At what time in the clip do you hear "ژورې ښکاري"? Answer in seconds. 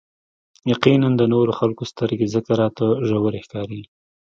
3.07-3.81